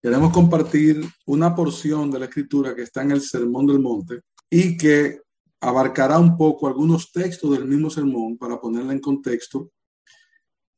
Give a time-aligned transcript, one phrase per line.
[0.00, 4.76] Queremos compartir una porción de la escritura que está en el Sermón del Monte y
[4.76, 5.20] que
[5.60, 9.72] abarcará un poco algunos textos del mismo sermón para ponerla en contexto.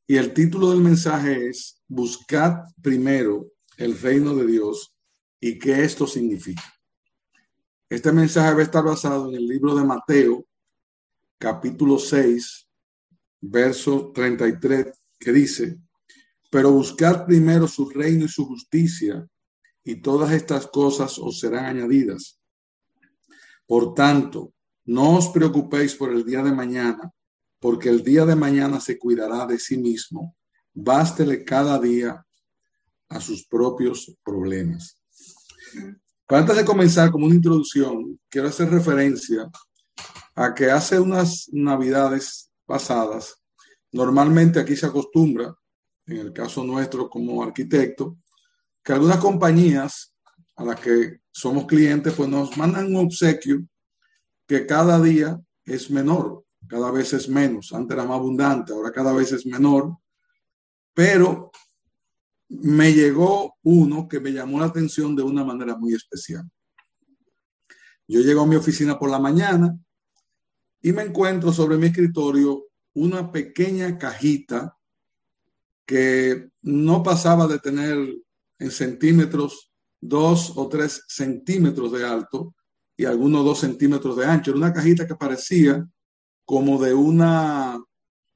[0.07, 4.91] Y el título del mensaje es Buscad primero el reino de Dios
[5.39, 6.63] y qué esto significa.
[7.89, 10.47] Este mensaje va a estar basado en el libro de Mateo,
[11.37, 12.67] capítulo 6,
[13.41, 14.87] verso 33,
[15.19, 15.79] que dice,
[16.51, 19.25] pero buscad primero su reino y su justicia,
[19.85, 22.39] y todas estas cosas os serán añadidas.
[23.65, 24.53] Por tanto,
[24.85, 27.09] no os preocupéis por el día de mañana,
[27.57, 30.35] porque el día de mañana se cuidará de sí mismo.
[30.73, 32.23] Bástele cada día
[33.07, 34.97] a sus propios problemas.
[36.27, 39.49] antes de comenzar como una introducción, quiero hacer referencia
[40.35, 43.35] a que hace unas navidades pasadas,
[43.91, 45.55] normalmente aquí se acostumbra
[46.07, 48.17] en el caso nuestro como arquitecto,
[48.83, 50.13] que algunas compañías
[50.55, 53.65] a las que somos clientes, pues nos mandan un obsequio
[54.47, 57.71] que cada día es menor, cada vez es menos.
[57.73, 59.97] Antes era más abundante, ahora cada vez es menor.
[60.93, 61.51] Pero
[62.49, 66.49] me llegó uno que me llamó la atención de una manera muy especial.
[68.07, 69.77] Yo llego a mi oficina por la mañana
[70.81, 74.77] y me encuentro sobre mi escritorio una pequeña cajita
[75.91, 77.97] que no pasaba de tener
[78.59, 82.55] en centímetros dos o tres centímetros de alto
[82.95, 84.51] y algunos dos centímetros de ancho.
[84.51, 85.85] Era una cajita que parecía
[86.45, 87.77] como de una,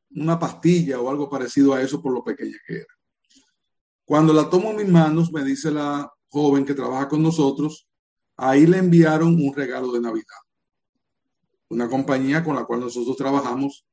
[0.10, 2.94] una pastilla o algo parecido a eso por lo pequeña que era.
[4.04, 7.88] Cuando la tomo en mis manos, me dice la joven que trabaja con nosotros,
[8.36, 10.42] ahí le enviaron un regalo de Navidad.
[11.70, 13.88] Una compañía con la cual nosotros trabajamos.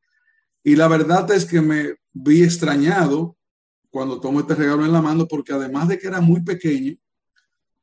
[0.65, 3.37] Y la verdad es que me vi extrañado
[3.93, 6.97] cuando tomo este regalo en la mano, porque además de que era muy pequeño,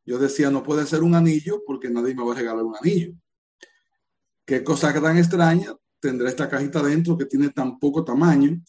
[0.03, 3.13] yo decía, no puede ser un anillo porque nadie me va a regalar un anillo.
[4.43, 8.59] Qué cosa tan extraña tendrá esta cajita dentro que tiene tan poco tamaño.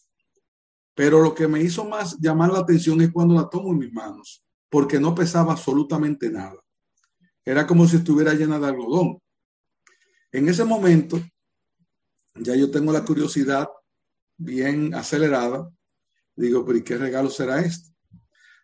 [0.94, 3.92] Pero lo que me hizo más llamar la atención es cuando la tomo en mis
[3.92, 6.60] manos, porque no pesaba absolutamente nada.
[7.42, 9.18] Era como si estuviera llena de algodón.
[10.30, 11.18] En ese momento,
[12.34, 13.66] ya yo tengo la curiosidad
[14.36, 15.72] bien acelerada
[16.40, 17.90] Digo, pero ¿y qué regalo será este?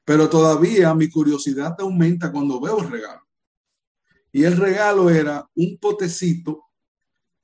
[0.02, 3.20] Pero todavía mi curiosidad aumenta cuando veo el regalo.
[4.32, 6.64] Y el regalo era un potecito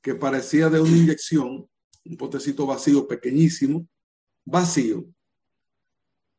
[0.00, 1.69] que parecía de una inyección,
[2.04, 3.87] un potecito vacío, pequeñísimo,
[4.43, 5.04] vacío.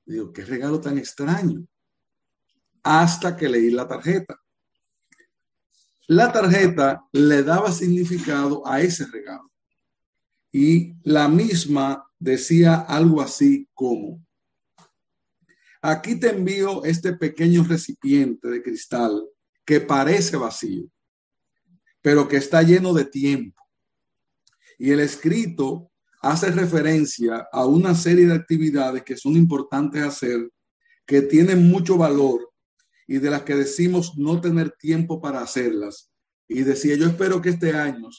[0.05, 1.63] Digo, qué regalo tan extraño.
[2.81, 4.41] Hasta que leí la tarjeta.
[6.07, 9.52] La tarjeta le daba significado a ese regalo.
[10.55, 14.23] Y la misma decía algo así como,
[15.81, 19.27] aquí te envío este pequeño recipiente de cristal
[19.65, 20.85] que parece vacío,
[22.03, 23.59] pero que está lleno de tiempo.
[24.77, 30.51] Y el escrito hace referencia a una serie de actividades que son importantes hacer,
[31.07, 32.53] que tienen mucho valor
[33.07, 36.11] y de las que decimos no tener tiempo para hacerlas.
[36.47, 38.09] Y decía, yo espero que este año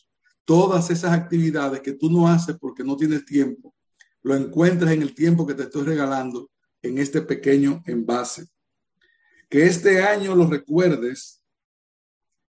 [0.45, 3.75] todas esas actividades que tú no haces porque no tienes tiempo,
[4.23, 6.51] lo encuentres en el tiempo que te estoy regalando
[6.83, 8.47] en este pequeño envase.
[9.49, 11.43] Que este año lo recuerdes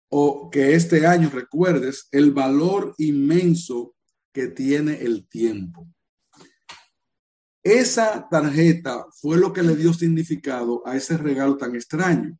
[0.09, 3.95] o que este año recuerdes el valor inmenso
[4.31, 5.87] que tiene el tiempo.
[7.63, 12.37] Esa tarjeta fue lo que le dio significado a ese regalo tan extraño.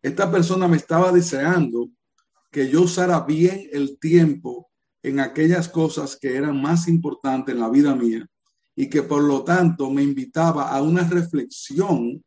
[0.00, 1.90] Esta persona me estaba deseando
[2.50, 4.70] que yo usara bien el tiempo
[5.02, 8.26] en aquellas cosas que eran más importantes en la vida mía
[8.74, 12.22] y que por lo tanto me invitaba a una reflexión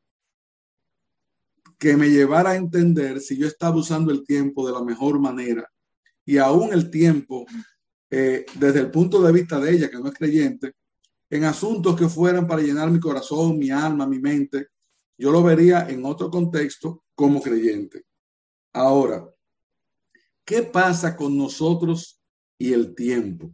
[1.78, 5.70] que me llevara a entender si yo estaba usando el tiempo de la mejor manera
[6.26, 7.46] y aún el tiempo
[8.12, 10.74] eh, desde el punto de vista de ella, que no es creyente,
[11.30, 14.70] en asuntos que fueran para llenar mi corazón, mi alma, mi mente,
[15.18, 18.04] yo lo vería en otro contexto como creyente.
[18.74, 19.28] Ahora,
[20.50, 22.20] ¿qué pasa con nosotros
[22.58, 23.52] y el tiempo.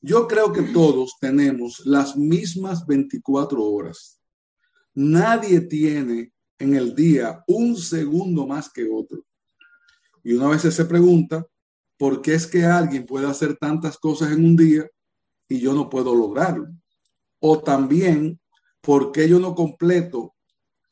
[0.00, 4.20] Yo creo que todos tenemos las mismas 24 horas.
[4.94, 9.26] Nadie tiene en el día un segundo más que otro.
[10.22, 11.44] Y una vez se pregunta,
[11.98, 14.88] ¿por qué es que alguien puede hacer tantas cosas en un día
[15.48, 16.68] y yo no puedo lograrlo?
[17.40, 18.38] O también,
[18.80, 20.32] ¿por qué yo no completo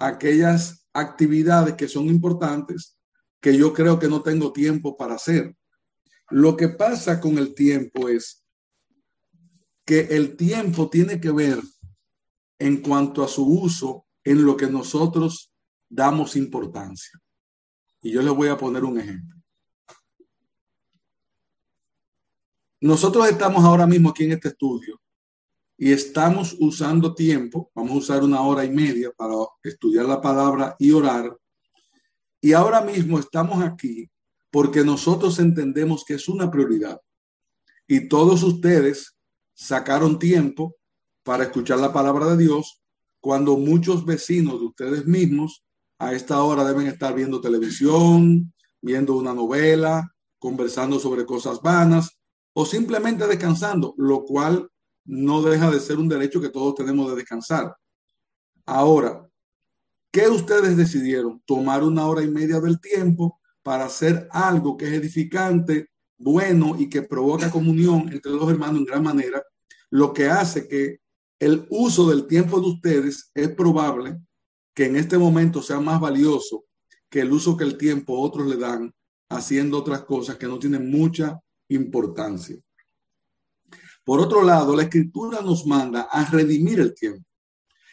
[0.00, 2.98] aquellas actividades que son importantes
[3.42, 5.54] que yo creo que no tengo tiempo para hacer?
[6.30, 8.46] Lo que pasa con el tiempo es
[9.84, 11.60] que el tiempo tiene que ver
[12.58, 15.52] en cuanto a su uso en lo que nosotros
[15.90, 17.20] damos importancia.
[18.00, 19.36] Y yo les voy a poner un ejemplo.
[22.80, 25.00] Nosotros estamos ahora mismo aquí en este estudio
[25.76, 29.34] y estamos usando tiempo, vamos a usar una hora y media para
[29.64, 31.36] estudiar la palabra y orar.
[32.42, 34.10] Y ahora mismo estamos aquí
[34.50, 37.00] porque nosotros entendemos que es una prioridad.
[37.86, 39.16] Y todos ustedes
[39.54, 40.76] sacaron tiempo
[41.22, 42.82] para escuchar la palabra de Dios
[43.20, 45.64] cuando muchos vecinos de ustedes mismos
[46.00, 52.18] a esta hora deben estar viendo televisión, viendo una novela, conversando sobre cosas vanas
[52.52, 54.68] o simplemente descansando, lo cual
[55.04, 57.76] no deja de ser un derecho que todos tenemos de descansar.
[58.66, 59.28] Ahora,
[60.12, 61.42] ¿qué ustedes decidieron?
[61.44, 65.88] Tomar una hora y media del tiempo para hacer algo que es edificante,
[66.18, 69.42] bueno y que provoca comunión entre los hermanos en gran manera,
[69.90, 71.00] lo que hace que
[71.40, 74.20] el uso del tiempo de ustedes es probable
[74.74, 76.64] que en este momento sea más valioso
[77.10, 78.94] que el uso que el tiempo otros le dan
[79.28, 82.56] haciendo otras cosas que no tienen mucha importancia.
[84.04, 87.24] Por otro lado, la escritura nos manda a redimir el tiempo.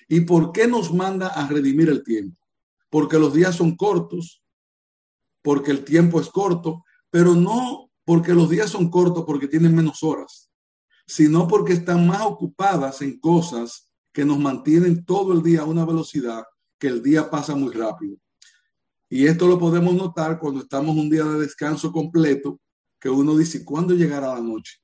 [0.10, 2.36] ¿Y por qué nos manda a redimir el tiempo?
[2.90, 4.44] Porque los días son cortos,
[5.44, 10.02] porque el tiempo es corto, pero no porque los días son cortos porque tienen menos
[10.02, 10.50] horas,
[11.06, 15.86] sino porque están más ocupadas en cosas que nos mantienen todo el día a una
[15.86, 16.44] velocidad
[16.80, 18.18] que el día pasa muy rápido.
[19.10, 22.60] Y esto lo podemos notar cuando estamos un día de descanso completo
[23.00, 24.78] que uno dice, ¿cuándo llegará la noche?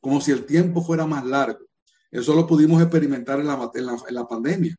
[0.00, 1.64] Como si el tiempo fuera más largo.
[2.12, 4.76] Eso lo pudimos experimentar en la, en la, pandemia.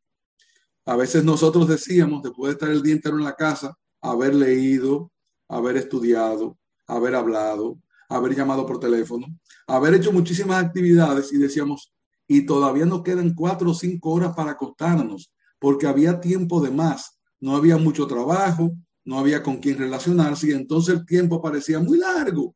[0.86, 5.12] A veces nosotros decíamos, después de estar el día entero en la casa, haber leído,
[5.50, 9.26] haber estudiado, haber hablado, haber llamado por teléfono,
[9.66, 11.92] haber hecho muchísimas actividades y decíamos,
[12.28, 17.18] y todavía nos quedan cuatro o cinco horas para acostarnos, porque había tiempo de más,
[17.40, 18.74] no había mucho trabajo,
[19.06, 22.56] no había con quién relacionarse y entonces el tiempo parecía muy largo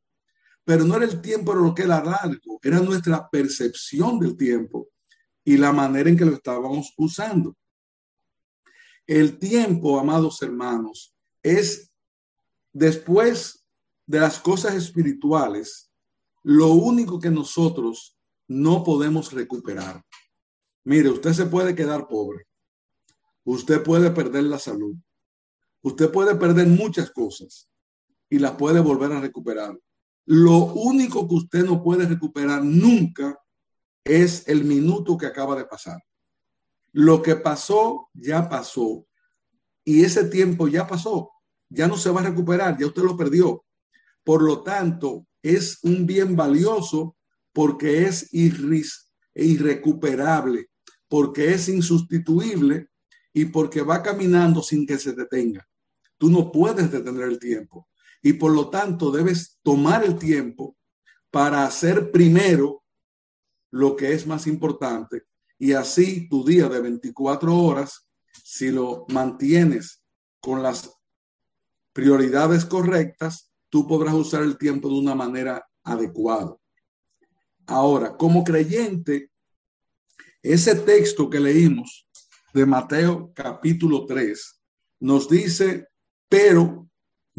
[0.68, 4.90] pero no era el tiempo lo que era largo, era nuestra percepción del tiempo
[5.46, 7.56] y la manera en que lo estábamos usando.
[9.06, 11.90] El tiempo, amados hermanos, es
[12.74, 13.66] después
[14.06, 15.90] de las cosas espirituales,
[16.44, 18.18] lo único que nosotros
[18.50, 20.04] no podemos recuperar.
[20.84, 22.46] Mire, usted se puede quedar pobre,
[23.46, 24.98] usted puede perder la salud,
[25.82, 27.70] usted puede perder muchas cosas
[28.30, 29.80] y las puede volver a recuperar
[30.28, 33.40] lo único que usted no puede recuperar nunca
[34.04, 36.04] es el minuto que acaba de pasar.
[36.92, 39.08] Lo que pasó, ya pasó.
[39.86, 41.32] Y ese tiempo ya pasó.
[41.70, 43.64] Ya no se va a recuperar, ya usted lo perdió.
[44.26, 47.16] Por lo tanto, es un bien valioso
[47.54, 48.30] porque es
[49.34, 50.70] irrecuperable,
[51.08, 52.90] porque es insustituible
[53.32, 55.66] y porque va caminando sin que se detenga.
[56.18, 57.88] Tú no puedes detener el tiempo
[58.22, 60.76] y por lo tanto debes tomar el tiempo
[61.32, 62.84] para hacer primero
[63.72, 65.24] lo que es más importante
[65.60, 68.08] y así tu día de 24 horas,
[68.44, 70.04] si lo mantienes
[70.40, 70.94] con las
[71.94, 76.56] prioridades correctas, tú podrás usar el tiempo de una manera adecuada.
[77.66, 79.32] Ahora, como creyente,
[80.44, 82.08] ese texto que leímos
[82.54, 84.62] de Mateo capítulo 3
[85.00, 85.88] nos dice,
[86.30, 86.87] pero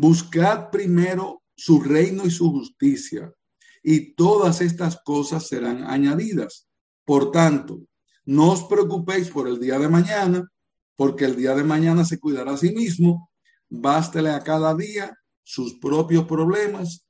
[0.00, 3.34] Buscad primero su reino y su justicia,
[3.82, 6.68] y todas estas cosas serán añadidas.
[7.04, 7.80] Por tanto,
[8.24, 10.48] no os preocupéis por el día de mañana,
[10.94, 13.32] porque el día de mañana se cuidará a sí mismo.
[13.68, 17.04] Bástele a cada día sus propios problemas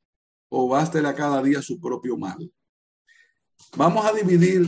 [0.49, 2.51] o bástele a cada día su propio mal.
[3.77, 4.67] Vamos a dividir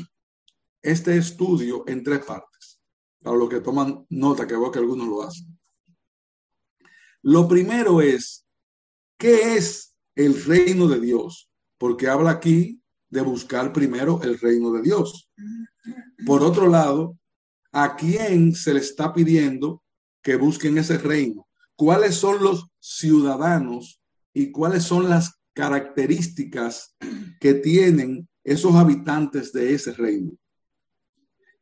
[0.83, 2.83] este estudio en tres partes,
[3.23, 5.50] para los que toman nota, que veo que algunos lo hacen.
[7.23, 8.47] Lo primero es,
[9.19, 11.51] ¿qué es el reino de Dios?
[11.79, 15.31] Porque habla aquí de buscar primero el reino de Dios.
[16.25, 17.19] Por otro lado,
[17.73, 19.83] ¿a quién se le está pidiendo
[20.23, 21.47] que busquen ese reino?
[21.77, 24.01] ¿Cuáles son los ciudadanos
[24.33, 26.97] y cuáles son las características
[27.41, 30.33] que tienen esos habitantes de ese reino?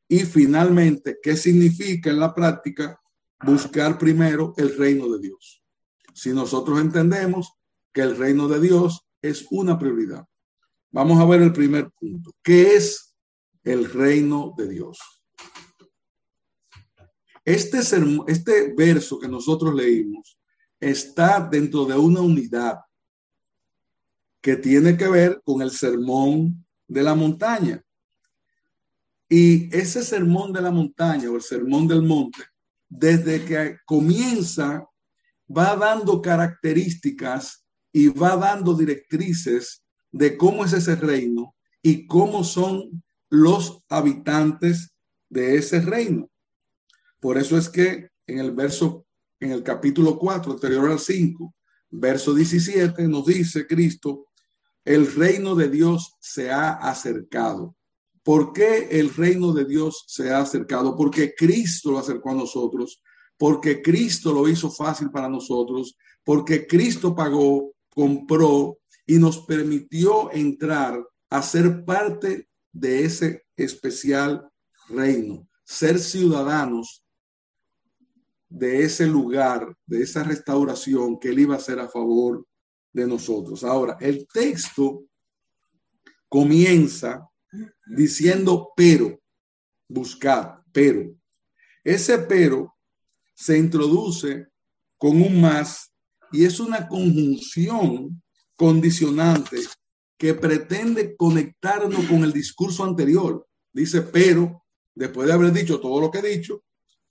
[0.08, 3.00] Y finalmente, ¿qué significa en la práctica
[3.44, 5.62] buscar primero el reino de Dios.
[6.14, 7.52] Si nosotros entendemos
[7.92, 10.26] que el reino de Dios es una prioridad.
[10.90, 12.32] Vamos a ver el primer punto.
[12.42, 13.16] ¿Qué es
[13.62, 14.98] el reino de Dios?
[17.44, 17.78] Este,
[18.26, 20.38] este verso que nosotros leímos
[20.80, 22.80] está dentro de una unidad
[24.40, 27.82] que tiene que ver con el sermón de la montaña.
[29.28, 32.42] Y ese sermón de la montaña o el sermón del monte
[32.88, 34.86] desde que comienza,
[35.48, 43.02] va dando características y va dando directrices de cómo es ese reino y cómo son
[43.30, 44.94] los habitantes
[45.28, 46.30] de ese reino.
[47.20, 49.06] Por eso es que en el verso,
[49.40, 51.54] en el capítulo 4, anterior al 5,
[51.90, 54.26] verso 17, nos dice Cristo,
[54.84, 57.76] el reino de Dios se ha acercado.
[58.28, 60.94] ¿Por qué el reino de Dios se ha acercado?
[60.94, 63.02] Porque Cristo lo acercó a nosotros,
[63.38, 71.02] porque Cristo lo hizo fácil para nosotros, porque Cristo pagó, compró y nos permitió entrar
[71.30, 74.46] a ser parte de ese especial
[74.90, 77.06] reino, ser ciudadanos
[78.50, 82.46] de ese lugar, de esa restauración que Él iba a hacer a favor
[82.92, 83.64] de nosotros.
[83.64, 85.04] Ahora, el texto
[86.28, 87.26] comienza
[87.86, 89.20] diciendo pero,
[89.88, 91.14] buscar, pero.
[91.84, 92.74] Ese pero
[93.34, 94.48] se introduce
[94.98, 95.92] con un más
[96.32, 98.22] y es una conjunción
[98.56, 99.58] condicionante
[100.18, 103.46] que pretende conectarnos con el discurso anterior.
[103.72, 104.64] Dice, pero,
[104.94, 106.64] después de haber dicho todo lo que he dicho,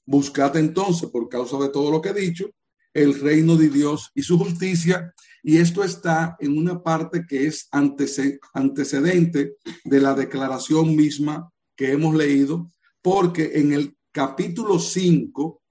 [0.05, 2.49] buscad entonces, por causa de todo lo que he dicho,
[2.93, 5.13] el reino de Dios y su justicia.
[5.43, 12.15] Y esto está en una parte que es antecedente de la declaración misma que hemos
[12.15, 15.61] leído, porque en el capítulo 5,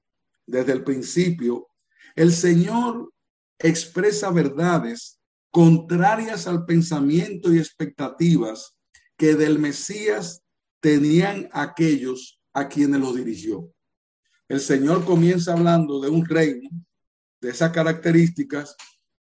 [0.47, 1.69] desde el principio,
[2.15, 3.13] el Señor
[3.59, 5.21] expresa verdades
[5.51, 8.77] contrarias al pensamiento y expectativas
[9.17, 10.43] que del Mesías
[10.81, 13.73] tenían aquellos a quienes lo dirigió.
[14.49, 16.71] El Señor comienza hablando de un reino,
[17.41, 18.77] de esas características,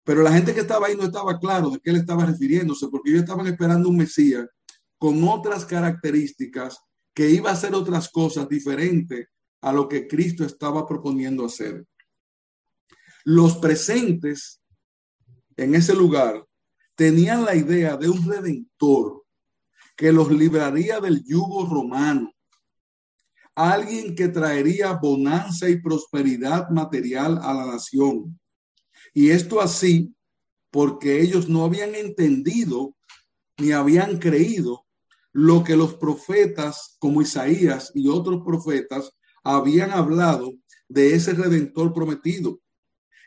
[0.08, 3.10] pero la gente que estaba ahí no estaba claro de qué él estaba refiriéndose, porque
[3.10, 4.48] ellos estaban esperando un Mesías
[4.96, 6.78] con otras características
[7.12, 9.28] que iba a hacer otras cosas diferentes
[9.60, 11.84] a lo que Cristo estaba proponiendo hacer.
[13.22, 14.62] Los presentes
[15.58, 16.42] en ese lugar
[16.94, 19.26] tenían la idea de un redentor
[19.94, 22.32] que los libraría del yugo romano,
[23.54, 28.40] alguien que traería bonanza y prosperidad material a la nación.
[29.18, 30.14] Y esto así
[30.70, 32.94] porque ellos no habían entendido
[33.56, 34.87] ni habían creído
[35.32, 39.10] lo que los profetas como Isaías y otros profetas
[39.42, 40.54] habían hablado
[40.88, 42.60] de ese redentor prometido.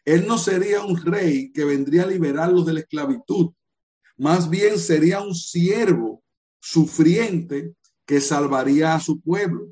[0.06, 3.52] Él no sería un rey que vendría a liberarlos de la esclavitud,
[4.16, 6.24] más bien sería un siervo
[6.62, 9.68] sufriente que salvaría a su pueblo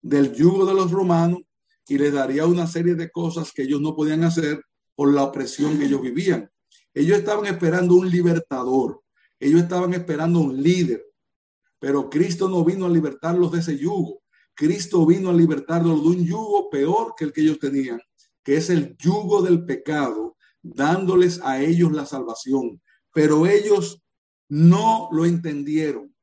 [0.00, 1.42] del yugo de los romanos
[1.86, 4.64] y les daría una serie de cosas que ellos no podían hacer
[5.00, 6.50] por la opresión que ellos vivían.
[6.92, 9.02] Ellos estaban esperando un libertador,
[9.38, 11.02] ellos estaban esperando un líder,
[11.78, 14.22] pero Cristo no vino a libertarlos de ese yugo.
[14.52, 17.98] Cristo vino a libertarlos de un yugo peor que el que ellos tenían,
[18.42, 22.82] que es el yugo del pecado, dándoles a ellos la salvación.
[23.14, 24.02] Pero ellos
[24.50, 26.14] no lo entendieron,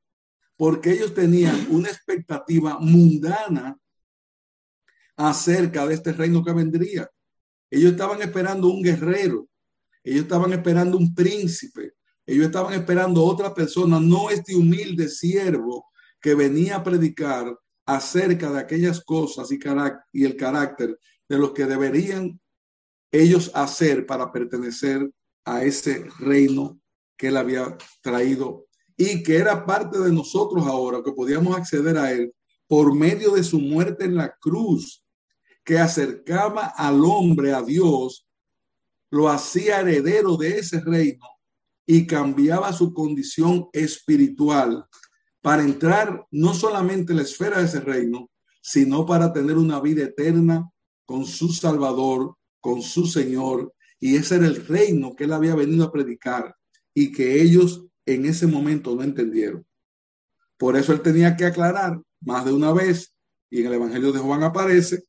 [0.55, 3.75] porque ellos tenían una expectativa mundana
[5.15, 7.09] acerca de este reino que vendría.
[7.69, 9.47] Ellos estaban esperando un guerrero,
[10.03, 11.93] ellos estaban esperando un príncipe,
[12.25, 15.89] ellos estaban esperando otra persona, no este humilde siervo
[16.21, 19.59] que venía a predicar acerca de aquellas cosas y,
[20.11, 20.97] y el carácter
[21.27, 22.39] de los que deberían
[23.11, 25.09] ellos hacer para pertenecer
[25.45, 26.79] a ese reino
[27.17, 32.11] que él había traído y que era parte de nosotros ahora, que podíamos acceder a
[32.11, 32.33] él
[32.67, 35.05] por medio de su muerte en la cruz,
[35.67, 38.25] que acercaba al hombre a Dios,
[39.11, 41.27] lo hacía heredero de ese reino
[41.85, 44.85] y cambiaba su condición espiritual
[45.41, 48.29] para entrar no solamente en la esfera de ese reino,
[48.61, 50.71] sino para tener una vida eterna
[51.05, 53.73] con su Salvador, con su Señor.
[53.99, 56.55] Y ese era el reino que él había venido a predicar
[56.93, 59.65] y que ellos en ese momento no entendieron.
[60.55, 63.13] Por eso él tenía que aclarar más de una vez,
[63.49, 65.03] y en el Evangelio de Juan aparece,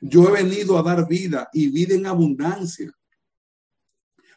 [0.00, 2.92] yo he venido a dar vida y vida en abundancia.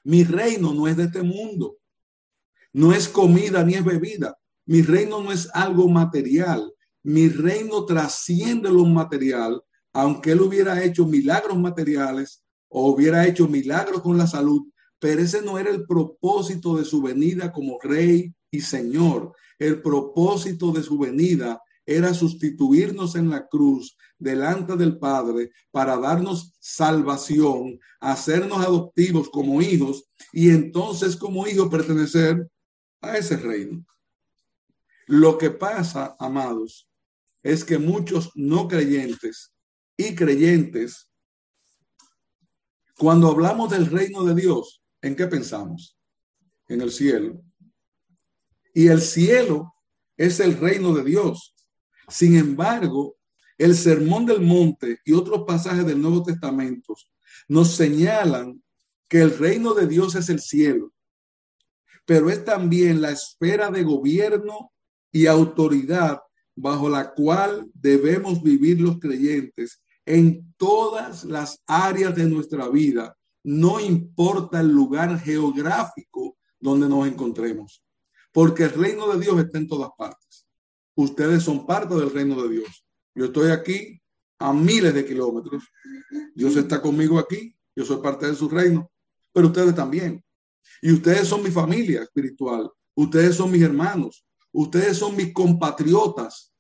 [0.04, 1.78] Mi reino no es de este mundo,
[2.74, 6.74] no es comida ni es bebida, mi reino no es algo material.
[7.04, 9.64] Mi reino trasciende lo material,
[9.94, 14.68] aunque él hubiera hecho milagros materiales o hubiera hecho milagros con la salud,
[15.00, 19.34] pero ese no era el propósito de su venida como rey y señor.
[19.58, 26.54] El propósito de su venida era sustituirnos en la cruz delante del Padre para darnos
[26.60, 32.48] salvación, hacernos adoptivos como hijos y entonces como hijos pertenecer
[33.02, 33.84] a ese reino.
[35.08, 36.88] Lo que pasa, amados,
[37.42, 39.56] es que muchos no creyentes
[39.98, 41.12] y creyentes,
[42.98, 45.98] cuando hablamos del reino de Dios, ¿en qué pensamos?
[46.68, 47.42] En el cielo.
[48.76, 49.74] Y el cielo
[50.18, 51.56] es el reino de Dios.
[52.10, 53.18] Sin embargo,
[53.58, 56.96] el Sermón del Monte y otros pasajes del Nuevo Testamento
[57.48, 58.64] nos señalan
[59.08, 60.94] que el reino de Dios es el cielo,
[62.06, 64.72] pero es también la esfera de gobierno
[65.12, 66.20] y autoridad
[66.56, 73.80] bajo la cual debemos vivir los creyentes en todas las áreas de nuestra vida, no
[73.80, 77.84] importa el lugar geográfico donde nos encontremos,
[78.32, 80.29] porque el reino de Dios está en todas partes.
[81.00, 82.86] Ustedes son parte del reino de Dios.
[83.16, 84.02] Yo estoy aquí
[84.38, 85.64] a miles de kilómetros.
[86.36, 87.56] Dios está conmigo aquí.
[87.74, 88.92] Yo soy parte de su reino,
[89.32, 90.22] pero ustedes también.
[90.82, 92.70] Y ustedes son mi familia espiritual.
[92.96, 94.26] Ustedes son mis hermanos.
[94.52, 96.54] Ustedes son mis compatriotas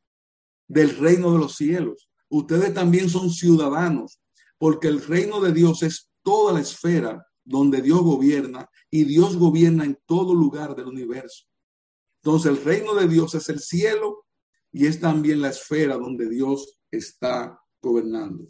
[0.69, 2.10] del reino de los cielos.
[2.29, 4.22] Ustedes también son ciudadanos,
[4.58, 9.84] porque el reino de Dios es toda la esfera donde Dios gobierna y Dios gobierna
[9.84, 11.43] en todo lugar del universo.
[12.24, 14.27] Entonces el reino de Dios es el cielo
[14.71, 18.47] y es también la esfera donde Dios está gobernando.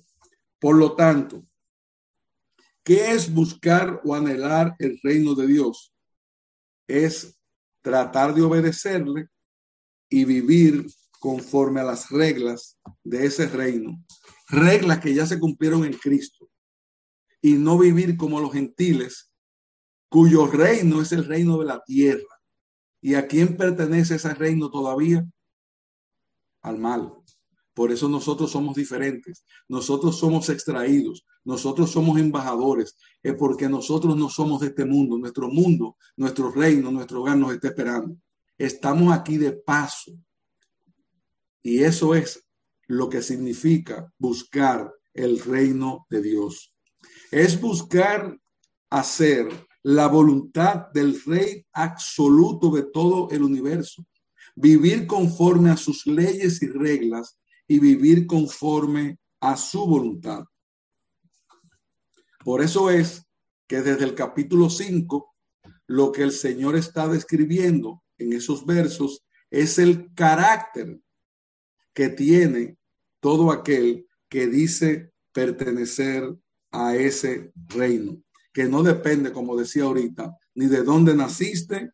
[0.59, 1.45] Por lo tanto,
[2.83, 5.93] ¿qué es buscar o anhelar el reino de Dios?
[6.88, 7.39] Es
[7.81, 9.27] tratar de obedecerle
[10.09, 10.85] y vivir
[11.19, 14.03] conforme a las reglas de ese reino,
[14.47, 16.49] reglas que ya se cumplieron en Cristo,
[17.41, 19.31] y no vivir como los gentiles,
[20.09, 22.23] cuyo reino es el reino de la tierra.
[23.01, 25.25] ¿Y a quién pertenece ese reino todavía?
[26.61, 27.13] Al mal.
[27.73, 34.29] Por eso nosotros somos diferentes, nosotros somos extraídos, nosotros somos embajadores, es porque nosotros no
[34.29, 38.17] somos de este mundo, nuestro mundo, nuestro reino, nuestro hogar está esperando.
[38.57, 40.11] Estamos aquí de paso.
[41.61, 42.45] Y eso es
[42.87, 46.73] lo que significa buscar el reino de Dios.
[47.31, 48.37] Es buscar
[48.89, 49.47] hacer
[49.83, 54.05] la voluntad del rey absoluto de todo el universo,
[54.59, 60.43] vivir conforme a sus leyes y reglas y vivir conforme a su voluntad.
[62.43, 63.25] Por eso es
[63.67, 65.33] que desde el capítulo 5,
[65.87, 71.00] lo que el Señor está describiendo en esos versos es el carácter
[71.93, 72.77] que tiene
[73.22, 76.35] todo aquel que dice pertenecer
[76.72, 81.91] a ese reino, que no depende, como decía ahorita, ni de dónde naciste,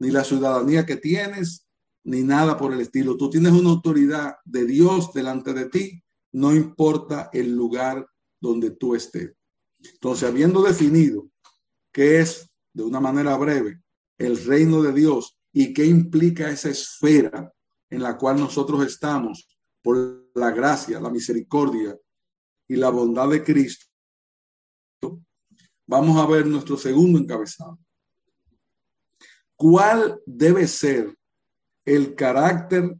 [0.00, 1.66] ni la ciudadanía que tienes,
[2.04, 3.16] ni nada por el estilo.
[3.16, 8.06] Tú tienes una autoridad de Dios delante de ti, no importa el lugar
[8.40, 9.32] donde tú estés.
[9.78, 11.28] Entonces, habiendo definido
[11.92, 13.82] qué es, de una manera breve,
[14.16, 17.52] el reino de Dios y qué implica esa esfera
[17.88, 19.48] en la cual nosotros estamos
[19.82, 21.98] por la gracia, la misericordia
[22.68, 23.86] y la bondad de Cristo,
[25.86, 27.78] vamos a ver nuestro segundo encabezado.
[29.56, 31.14] ¿Cuál debe ser
[31.84, 32.96] el carácter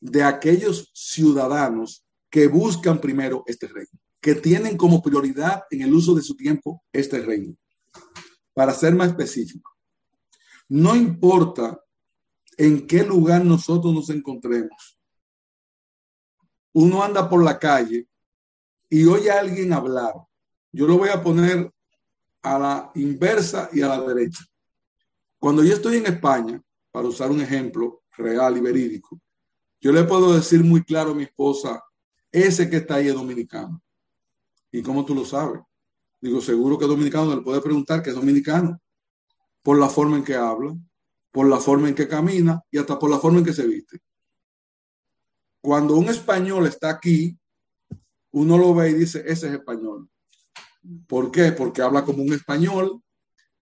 [0.00, 6.14] de aquellos ciudadanos que buscan primero este reino, que tienen como prioridad en el uso
[6.14, 7.56] de su tiempo este reino.
[8.54, 9.72] Para ser más específico,
[10.68, 11.80] no importa
[12.56, 14.98] en qué lugar nosotros nos encontremos.
[16.72, 18.06] Uno anda por la calle
[18.90, 20.12] y oye a alguien hablar.
[20.72, 21.72] Yo lo voy a poner
[22.42, 24.44] a la inversa y a la derecha.
[25.38, 29.20] Cuando yo estoy en España, para usar un ejemplo real y verídico,
[29.80, 31.82] yo le puedo decir muy claro a mi esposa,
[32.32, 33.82] ese que está ahí es dominicano.
[34.72, 35.60] ¿Y cómo tú lo sabes?
[36.20, 38.80] Digo, seguro que dominicano, le puede preguntar que es dominicano,
[39.62, 40.76] por la forma en que habla,
[41.30, 44.00] por la forma en que camina y hasta por la forma en que se viste.
[45.60, 47.38] Cuando un español está aquí,
[48.32, 50.08] uno lo ve y dice, ese es español.
[51.06, 51.52] ¿Por qué?
[51.52, 53.02] Porque habla como un español,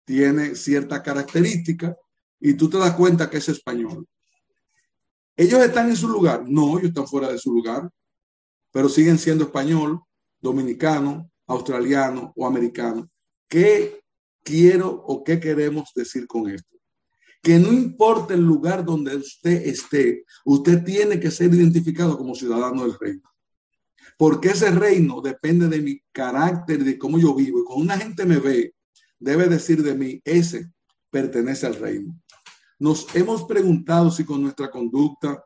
[0.05, 1.97] tiene cierta característica
[2.41, 4.07] y tú te das cuenta que es español.
[5.37, 6.45] ¿Ellos están en su lugar?
[6.49, 7.91] No, ellos están fuera de su lugar,
[8.73, 10.01] pero siguen siendo español,
[10.41, 13.09] dominicano, australiano o americano.
[13.49, 14.01] ¿Qué
[14.43, 16.77] quiero o qué queremos decir con esto?
[17.43, 22.83] Que no importa el lugar donde usted esté, usted tiene que ser identificado como ciudadano
[22.83, 23.23] del reino.
[24.19, 27.61] Porque ese reino depende de mi carácter, de cómo yo vivo.
[27.61, 28.75] Y cuando una gente me ve,
[29.19, 30.73] debe decir de mí, ese
[31.11, 32.19] pertenece al reino.
[32.79, 35.45] Nos hemos preguntado si con nuestra conducta,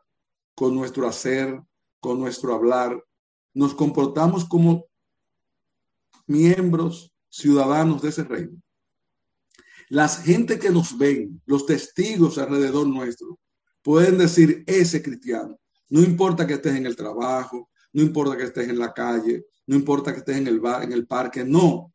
[0.53, 1.61] con nuestro hacer,
[1.99, 3.01] con nuestro hablar,
[3.53, 4.85] nos comportamos como
[6.27, 8.61] miembros ciudadanos de ese reino.
[9.89, 13.39] Las gente que nos ven, los testigos alrededor nuestro,
[13.81, 15.59] pueden decir ese cristiano.
[15.89, 19.75] No importa que estés en el trabajo, no importa que estés en la calle, no
[19.75, 21.93] importa que estés en el bar, en el parque, no.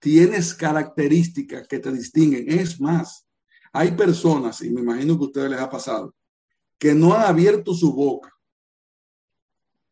[0.00, 2.50] Tienes características que te distinguen.
[2.50, 3.27] Es más,
[3.72, 6.14] hay personas, y me imagino que a ustedes les ha pasado,
[6.78, 8.32] que no han abierto su boca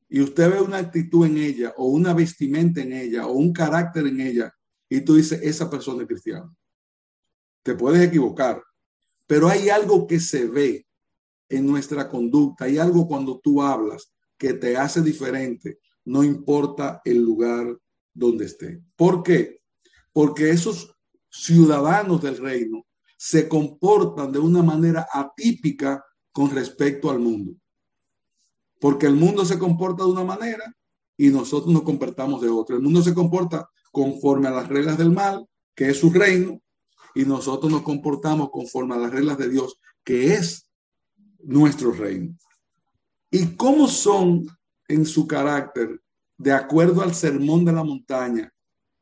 [0.09, 4.07] y usted ve una actitud en ella o una vestimenta en ella o un carácter
[4.07, 4.55] en ella
[4.89, 6.55] y tú dices, esa persona es cristiana.
[7.63, 8.63] Te puedes equivocar,
[9.27, 10.87] pero hay algo que se ve
[11.49, 17.19] en nuestra conducta, hay algo cuando tú hablas que te hace diferente, no importa el
[17.19, 17.77] lugar
[18.15, 18.81] donde esté.
[18.95, 19.61] ¿Por qué?
[20.13, 20.95] Porque esos
[21.29, 22.87] ciudadanos del reino
[23.17, 27.55] se comportan de una manera atípica con respecto al mundo.
[28.81, 30.75] Porque el mundo se comporta de una manera
[31.17, 32.77] y nosotros nos comportamos de otra.
[32.77, 36.61] El mundo se comporta conforme a las reglas del mal, que es su reino,
[37.15, 40.69] y nosotros nos comportamos conforme a las reglas de Dios, que es
[41.39, 42.37] nuestro reino.
[43.31, 44.47] ¿Y cómo son
[44.89, 46.01] en su carácter,
[46.37, 48.53] de acuerdo al sermón de la montaña,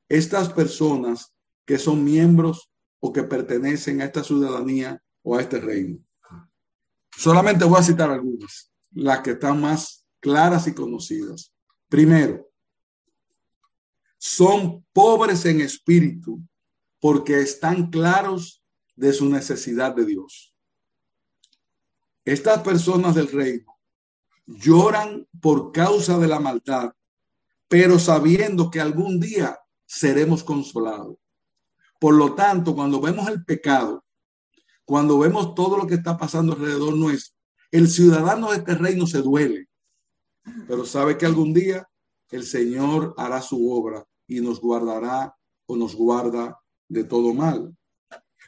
[0.08, 1.34] estas personas
[1.66, 2.70] que son miembros
[3.06, 5.98] o que pertenecen a esta ciudadanía o a este reino?
[7.14, 11.52] Solamente voy a citar algunas las que están más claras y conocidas.
[11.90, 12.48] Primero,
[14.16, 16.40] son pobres en espíritu
[16.98, 18.64] porque están claros
[18.96, 20.54] de su necesidad de Dios.
[22.24, 23.78] Estas personas del reino
[24.46, 26.94] lloran por causa de la maldad,
[27.68, 31.18] pero sabiendo que algún día seremos consolados.
[31.98, 34.04] Por lo tanto, cuando vemos el pecado,
[34.84, 37.36] cuando vemos todo lo que está pasando alrededor nuestro,
[37.70, 39.68] el ciudadano de este reino se duele,
[40.68, 41.88] pero sabe que algún día
[42.30, 45.34] el Señor hará su obra y nos guardará
[45.66, 47.74] o nos guarda de todo mal.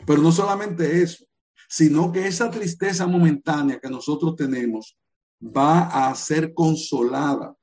[0.06, 1.24] Pero no solamente eso,
[1.68, 4.96] sino que esa tristeza momentánea que nosotros tenemos
[5.40, 7.54] va a ser consolada,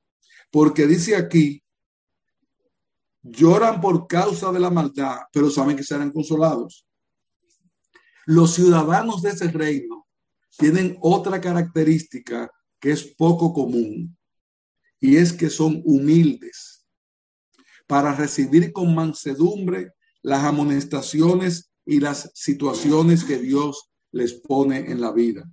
[0.50, 1.63] porque dice aquí,
[3.24, 6.86] lloran por causa de la maldad, pero saben que serán consolados.
[8.26, 10.06] Los ciudadanos de ese reino
[10.56, 14.16] tienen otra característica que es poco común
[15.00, 16.86] y es que son humildes
[17.86, 25.12] para recibir con mansedumbre las amonestaciones y las situaciones que Dios les pone en la
[25.12, 25.50] vida.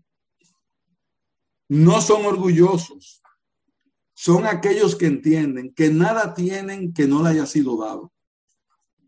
[1.67, 3.20] No son orgullosos,
[4.23, 8.13] son aquellos que entienden que nada tienen que no le haya sido dado.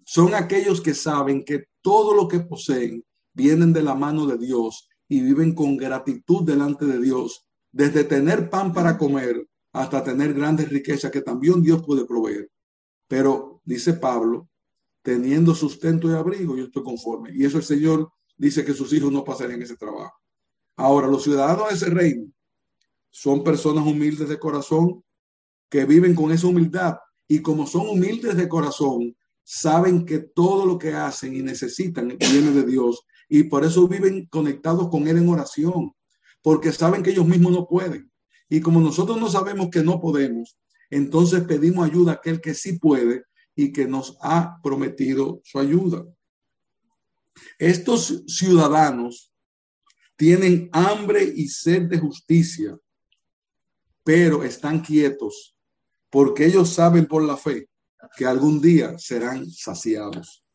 [0.06, 4.90] Son aquellos que saben que todo lo que poseen vienen de la mano de Dios
[5.08, 10.70] y viven con gratitud delante de Dios, desde tener pan para comer hasta tener grandes
[10.70, 12.50] riquezas que también Dios puede proveer.
[13.08, 14.50] Pero, dice Pablo,
[15.04, 17.30] teniendo sustento y abrigo, yo estoy conforme.
[17.36, 20.18] Y eso el Señor dice que sus hijos no pasarían ese trabajo.
[20.76, 22.34] Ahora, los ciudadanos de ese reino
[23.12, 25.03] son personas humildes de corazón
[25.74, 30.78] que viven con esa humildad y como son humildes de corazón, saben que todo lo
[30.78, 35.30] que hacen y necesitan viene de Dios y por eso viven conectados con Él en
[35.30, 35.92] oración,
[36.44, 38.12] porque saben que ellos mismos no pueden.
[38.50, 40.60] Y como nosotros no sabemos que no podemos,
[40.92, 43.24] entonces pedimos ayuda a aquel que sí puede
[43.56, 46.06] y que nos ha prometido su ayuda.
[47.58, 49.34] Estos ciudadanos
[50.18, 52.78] tienen hambre y sed de justicia,
[54.04, 55.53] pero están quietos
[56.14, 57.68] porque ellos saben por la fe
[58.16, 60.46] que algún día serán saciados.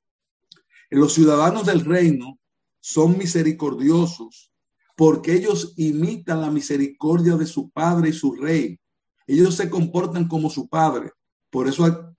[0.88, 2.38] Los ciudadanos del reino
[2.78, 4.52] son misericordiosos
[4.94, 8.78] porque ellos imitan la misericordia de su padre y su rey.
[9.26, 11.10] Ellos se comportan como su padre.
[11.50, 12.14] Por eso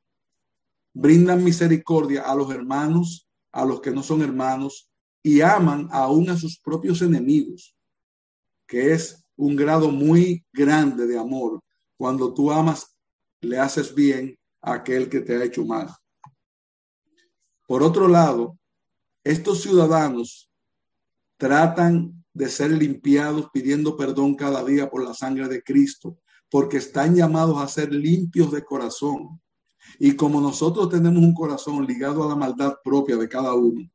[0.94, 4.90] brindan misericordia a los hermanos, a los que no son hermanos,
[5.24, 7.74] y aman aún a sus propios enemigos,
[8.68, 11.62] que es un grado muy grande de amor.
[11.96, 12.99] Cuando tú amas,
[13.42, 15.90] le haces bien a aquel que te ha hecho mal.
[17.68, 18.58] Por otro lado,
[19.24, 20.50] estos ciudadanos
[21.38, 26.18] tratan de ser limpiados pidiendo perdón cada día por la sangre de Cristo,
[26.50, 29.42] porque están llamados a ser limpios de corazón.
[30.00, 33.90] Y como nosotros tenemos un corazón ligado a la maldad propia de cada uno,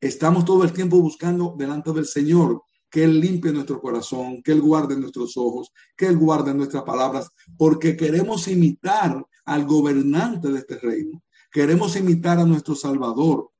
[0.00, 4.60] estamos todo el tiempo buscando delante del Señor que Él limpie nuestro corazón, que Él
[4.60, 10.78] guarde nuestros ojos, que Él guarde nuestras palabras, porque queremos imitar al gobernante de este
[10.78, 11.22] reino,
[11.52, 13.50] queremos imitar a nuestro Salvador.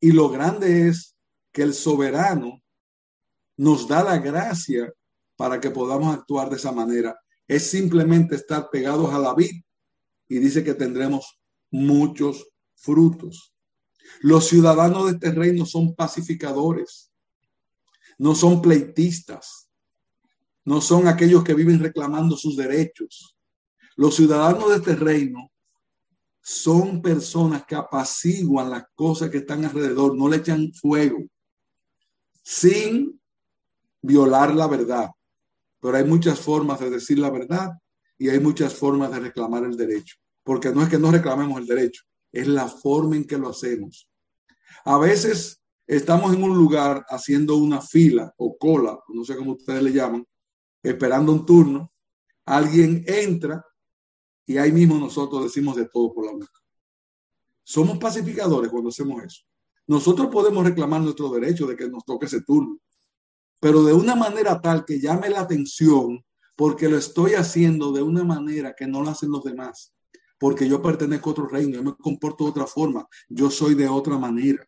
[0.00, 1.16] Y lo grande es
[1.50, 2.62] que el soberano
[3.56, 4.92] nos da la gracia
[5.36, 7.18] para que podamos actuar de esa manera.
[7.48, 9.62] Es simplemente estar pegados a la vid
[10.28, 11.38] y dice que tendremos
[11.70, 13.54] muchos frutos.
[14.20, 17.05] Los ciudadanos de este reino son pacificadores,
[18.18, 19.70] no son pleitistas,
[20.64, 23.36] no son aquellos que viven reclamando sus derechos.
[23.96, 25.50] Los ciudadanos de este reino
[26.42, 31.18] son personas que apaciguan las cosas que están alrededor, no le echan fuego,
[32.42, 33.20] sin
[34.00, 35.10] violar la verdad.
[35.80, 37.72] Pero hay muchas formas de decir la verdad
[38.18, 41.66] y hay muchas formas de reclamar el derecho, porque no es que no reclamemos el
[41.66, 42.02] derecho,
[42.32, 44.08] es la forma en que lo hacemos.
[44.84, 49.82] A veces estamos en un lugar haciendo una fila o cola, no sé cómo ustedes
[49.82, 50.26] le llaman,
[50.82, 51.92] esperando un turno,
[52.44, 53.64] alguien entra
[54.46, 56.60] y ahí mismo nosotros decimos de todo por la boca.
[57.64, 59.42] Somos pacificadores cuando hacemos eso.
[59.88, 62.78] Nosotros podemos reclamar nuestro derecho de que nos toque ese turno,
[63.60, 66.24] pero de una manera tal que llame la atención
[66.56, 69.94] porque lo estoy haciendo de una manera que no lo hacen los demás,
[70.38, 73.88] porque yo pertenezco a otro reino, yo me comporto de otra forma, yo soy de
[73.88, 74.66] otra manera.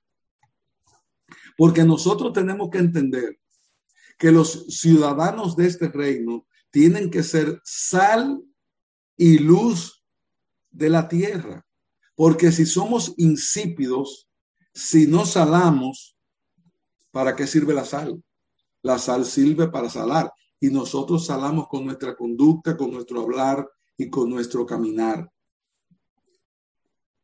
[1.59, 3.41] Porque nosotros tenemos que entender
[4.17, 8.41] que los ciudadanos de este reino tienen que ser sal
[9.17, 10.05] y luz
[10.71, 11.67] de la tierra.
[12.15, 14.29] Porque si somos insípidos,
[14.73, 16.17] si no salamos,
[17.11, 18.23] ¿para qué sirve la sal?
[18.83, 24.09] La sal sirve para salar y nosotros salamos con nuestra conducta, con nuestro hablar y
[24.09, 25.29] con nuestro caminar.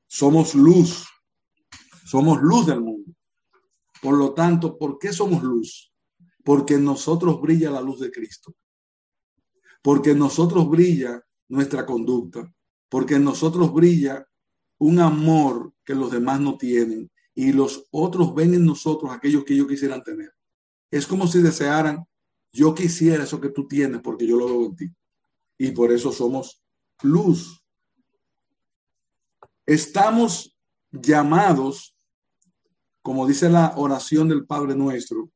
[0.09, 1.07] Somos luz,
[2.05, 2.93] somos luz del mundo.
[4.04, 5.90] Por lo tanto, ¿por qué somos luz?
[6.44, 8.54] Porque en nosotros brilla la luz de Cristo.
[9.80, 12.52] Porque en nosotros brilla nuestra conducta.
[12.90, 14.28] Porque en nosotros brilla
[14.76, 19.54] un amor que los demás no tienen y los otros ven en nosotros aquellos que
[19.54, 20.34] ellos quisieran tener.
[20.90, 22.06] Es como si desearan
[22.52, 24.94] yo quisiera eso que tú tienes porque yo lo veo en ti.
[25.56, 26.62] Y por eso somos
[27.00, 27.64] luz.
[29.64, 30.54] Estamos
[30.92, 31.93] llamados,
[33.04, 35.30] como dice la oración del Padre nuestro,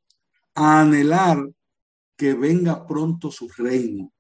[0.55, 1.37] a anhelar
[2.17, 4.11] que venga pronto su reino,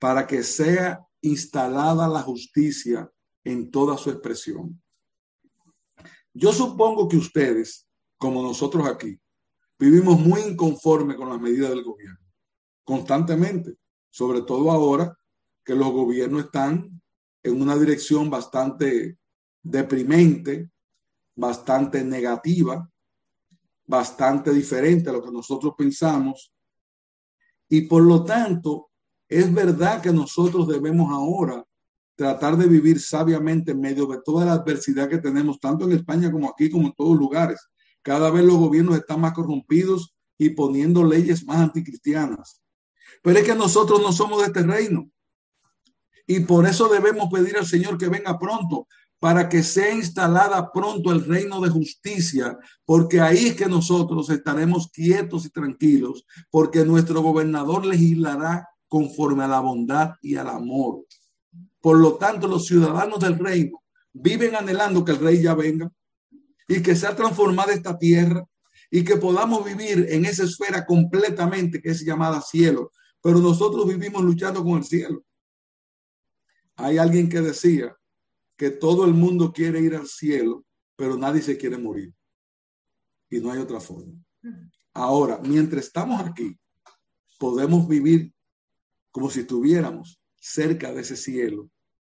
[0.00, 3.08] para que sea instalada la justicia
[3.44, 4.82] en toda su expresión.
[6.34, 7.86] Yo supongo que ustedes,
[8.18, 9.20] como nosotros aquí,
[9.78, 12.18] vivimos muy inconforme con las medidas del gobierno
[12.82, 13.76] constantemente,
[14.10, 15.16] sobre todo ahora
[15.64, 17.00] que los gobiernos están
[17.44, 19.16] en una dirección bastante
[19.62, 20.72] deprimente,
[21.34, 22.88] bastante negativa,
[23.86, 26.52] bastante diferente a lo que nosotros pensamos.
[27.68, 28.90] Y por lo tanto,
[29.28, 31.64] es verdad que nosotros debemos ahora
[32.16, 36.30] tratar de vivir sabiamente en medio de toda la adversidad que tenemos, tanto en España
[36.30, 37.58] como aquí, como en todos lugares.
[38.02, 42.62] Cada vez los gobiernos están más corrompidos y poniendo leyes más anticristianas.
[43.22, 45.10] Pero es que nosotros no somos de este reino.
[46.26, 48.86] Y por eso debemos pedir al Señor que venga pronto,
[49.20, 54.90] para que sea instalada pronto el reino de justicia, porque ahí es que nosotros estaremos
[54.90, 61.04] quietos y tranquilos, porque nuestro gobernador legislará conforme a la bondad y al amor.
[61.82, 65.92] Por lo tanto, los ciudadanos del reino viven anhelando que el rey ya venga
[66.66, 68.44] y que sea transformada esta tierra
[68.90, 74.24] y que podamos vivir en esa esfera completamente que es llamada cielo, pero nosotros vivimos
[74.24, 75.22] luchando con el cielo.
[76.76, 77.94] Hay alguien que decía
[78.60, 82.12] que todo el mundo quiere ir al cielo, pero nadie se quiere morir.
[83.30, 84.22] Y no hay otra forma.
[84.92, 86.60] Ahora, mientras estamos aquí,
[87.38, 88.34] podemos vivir
[89.10, 91.70] como si estuviéramos cerca de ese cielo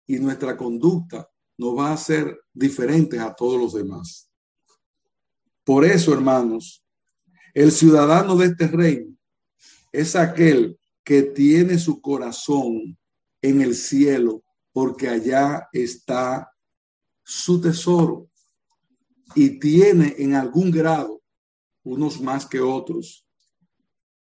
[0.06, 4.30] y nuestra conducta no va a ser diferente a todos los demás.
[5.64, 6.84] Por eso, hermanos,
[7.54, 9.16] el ciudadano de este reino
[9.94, 12.98] es aquel que tiene su corazón
[13.42, 16.52] en el cielo, porque allá está
[17.24, 18.28] su tesoro
[19.36, 21.22] y tiene en algún grado,
[21.84, 23.26] unos más que otros,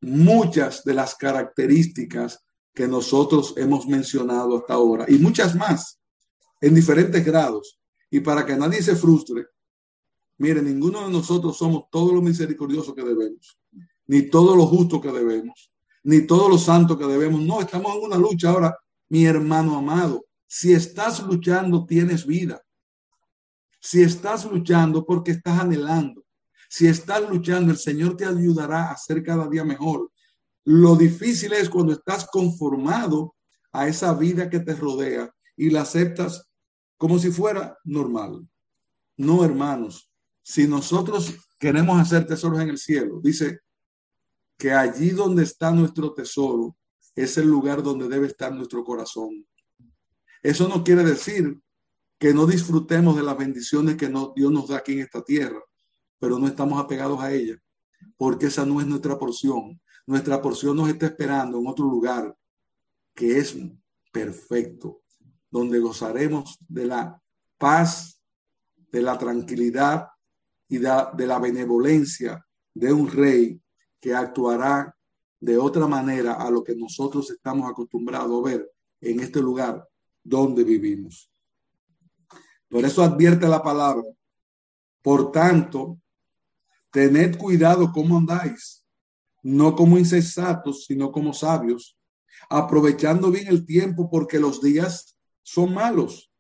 [0.01, 5.99] muchas de las características que nosotros hemos mencionado hasta ahora y muchas más
[6.59, 7.79] en diferentes grados.
[8.09, 9.47] Y para que nadie se frustre,
[10.37, 13.57] mire, ninguno de nosotros somos todo lo misericordioso que debemos,
[14.07, 15.71] ni todo lo justo que debemos
[16.03, 17.41] ni todos los santos que debemos.
[17.41, 18.77] No, estamos en una lucha ahora,
[19.09, 20.25] mi hermano amado.
[20.53, 22.61] Si estás luchando, tienes vida.
[23.79, 26.25] Si estás luchando porque estás anhelando.
[26.69, 30.11] Si estás luchando, el Señor te ayudará a ser cada día mejor.
[30.65, 33.33] Lo difícil es cuando estás conformado
[33.71, 36.45] a esa vida que te rodea y la aceptas
[36.97, 38.45] como si fuera normal.
[39.15, 40.11] No, hermanos,
[40.43, 43.61] si nosotros queremos hacer tesoros en el cielo, dice
[44.57, 46.75] que allí donde está nuestro tesoro
[47.15, 49.47] es el lugar donde debe estar nuestro corazón.
[50.41, 51.59] Eso no quiere decir
[52.17, 55.59] que no disfrutemos de las bendiciones que Dios nos da aquí en esta tierra,
[56.19, 57.57] pero no estamos apegados a ella,
[58.17, 59.81] porque esa no es nuestra porción.
[60.05, 62.35] Nuestra porción nos está esperando en otro lugar
[63.15, 63.57] que es
[64.11, 65.01] perfecto,
[65.49, 67.21] donde gozaremos de la
[67.57, 68.21] paz,
[68.91, 70.07] de la tranquilidad
[70.67, 73.61] y de, la benevolencia de un rey
[73.99, 74.95] que actuará
[75.39, 79.87] de otra manera a lo que nosotros estamos acostumbrados a ver en este lugar
[80.23, 81.31] donde vivimos.
[82.69, 84.07] Por eso advierte la palabra.
[85.01, 85.99] Por tanto,
[86.91, 88.85] tened cuidado cómo andáis,
[89.43, 91.97] no como insensatos, sino como sabios,
[92.49, 96.31] aprovechando bien el tiempo porque los días son malos.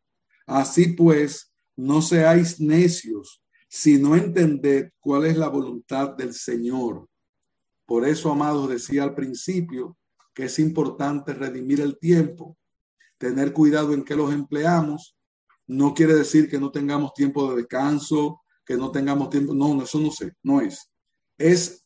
[0.45, 7.07] Así pues, no seáis necios, sino entended cuál es la voluntad del Señor.
[7.85, 9.97] Por eso, amados, decía al principio
[10.33, 12.57] que es importante redimir el tiempo,
[13.21, 15.15] tener cuidado en qué los empleamos.
[15.67, 19.53] No quiere decir que no tengamos tiempo de descanso, que no tengamos tiempo.
[19.53, 20.91] No, eso no sé, no es.
[21.37, 21.85] Es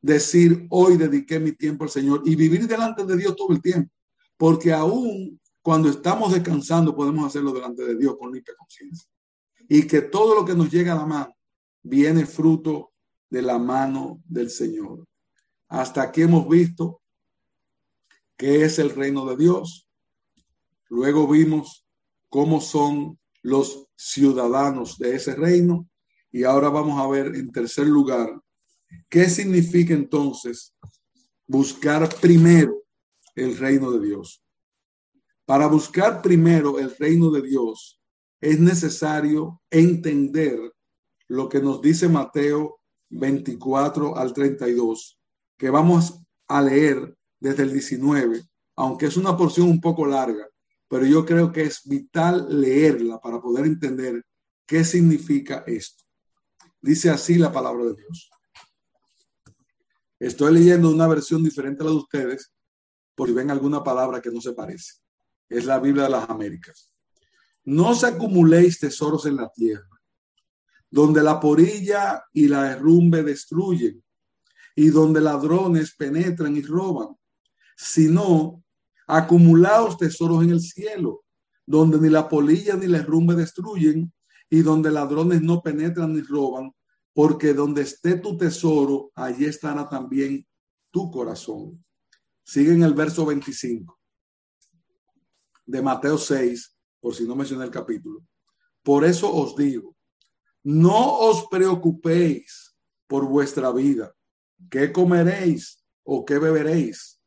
[0.00, 3.92] decir, hoy dediqué mi tiempo al Señor y vivir delante de Dios todo el tiempo.
[4.36, 9.10] Porque aún cuando estamos descansando podemos hacerlo delante de Dios con limpia conciencia.
[9.68, 11.36] Y que todo lo que nos llega a la mano
[11.82, 12.92] viene fruto
[13.28, 15.04] de la mano del Señor.
[15.66, 17.02] Hasta aquí hemos visto
[18.36, 19.87] qué es el reino de Dios.
[20.88, 21.86] Luego vimos
[22.28, 25.88] cómo son los ciudadanos de ese reino.
[26.30, 28.40] Y ahora vamos a ver en tercer lugar
[29.08, 30.74] qué significa entonces
[31.46, 32.82] buscar primero
[33.34, 34.42] el reino de Dios.
[35.44, 38.00] Para buscar primero el reino de Dios
[38.40, 40.58] es necesario entender
[41.28, 45.18] lo que nos dice Mateo 24 al 32,
[45.56, 48.42] que vamos a leer desde el 19,
[48.76, 50.46] aunque es una porción un poco larga,
[50.88, 54.24] pero yo creo que es vital leerla para poder entender
[54.66, 56.04] qué significa esto.
[56.80, 58.30] Dice así la palabra de Dios.
[60.18, 62.52] Estoy leyendo una versión diferente a la de ustedes,
[63.14, 64.94] por si ven alguna palabra que no se parece.
[65.48, 66.92] Es la Biblia de las Américas.
[67.64, 70.00] No os acumuléis tesoros en la tierra,
[70.90, 74.02] donde la porilla y la herrumbe destruyen,
[74.74, 77.16] y donde ladrones penetran y roban,
[77.76, 78.62] sino
[79.08, 81.24] acumulaos tesoros en el cielo,
[81.66, 84.12] donde ni la polilla ni la herrumbe destruyen,
[84.50, 86.72] y donde ladrones no penetran ni roban,
[87.12, 90.46] porque donde esté tu tesoro, allí estará también
[90.90, 91.84] tu corazón.
[92.44, 93.98] Sigue en el verso 25
[95.66, 98.24] de Mateo 6, por si no mencioné el capítulo.
[98.82, 99.94] Por eso os digo,
[100.62, 102.74] no os preocupéis
[103.06, 104.14] por vuestra vida,
[104.70, 107.17] qué comeréis o qué beberéis,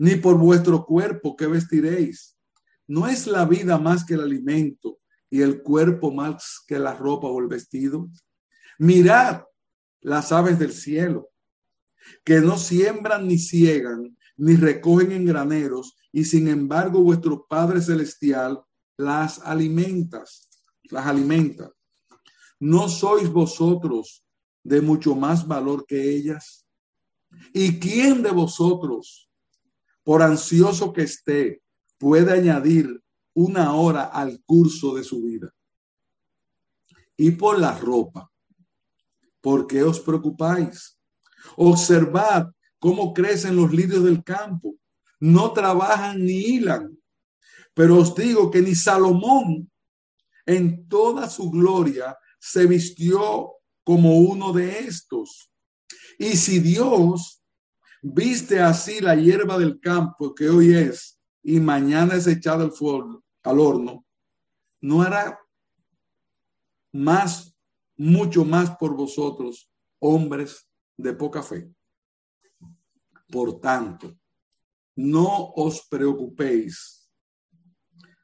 [0.00, 2.34] ni por vuestro cuerpo qué vestiréis.
[2.86, 7.28] ¿No es la vida más que el alimento y el cuerpo más que la ropa
[7.28, 8.08] o el vestido?
[8.78, 9.42] Mirad
[10.00, 11.28] las aves del cielo,
[12.24, 18.58] que no siembran ni ciegan, ni recogen en graneros, y sin embargo vuestro Padre Celestial
[18.96, 20.48] las alimentas,
[20.84, 21.70] las alimenta.
[22.58, 24.24] ¿No sois vosotros
[24.64, 26.66] de mucho más valor que ellas?
[27.52, 29.29] ¿Y quién de vosotros,
[30.10, 31.62] por ansioso que esté,
[31.96, 33.00] puede añadir
[33.32, 35.54] una hora al curso de su vida?
[37.16, 38.28] Y por la ropa
[39.40, 40.98] ¿por qué os preocupáis?
[41.56, 42.48] Observad
[42.80, 44.74] cómo crecen los lirios del campo.
[45.20, 46.98] No trabajan ni hilan.
[47.72, 49.70] Pero os digo que ni Salomón
[50.44, 53.52] en toda su gloria se vistió
[53.84, 55.52] como uno de estos.
[56.18, 57.39] Y si Dios
[58.02, 62.72] viste así la hierba del campo que hoy es y mañana es echada al,
[63.42, 64.04] al horno,
[64.80, 65.38] no hará
[66.92, 67.54] más
[67.96, 71.70] mucho más por vosotros, hombres de poca fe.
[73.30, 74.16] Por tanto,
[74.96, 77.10] no os preocupéis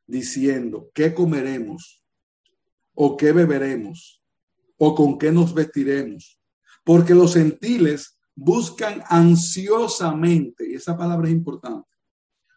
[0.06, 2.02] diciendo qué comeremos
[2.94, 4.22] o qué beberemos
[4.78, 6.40] o con qué nos vestiremos,
[6.84, 11.88] porque los gentiles buscan ansiosamente, y esa palabra es importante,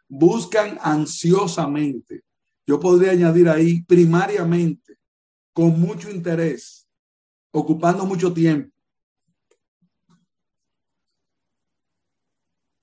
[0.09, 2.23] buscan ansiosamente,
[2.67, 4.97] yo podría añadir ahí primariamente,
[5.53, 6.87] con mucho interés,
[7.51, 8.75] ocupando mucho tiempo.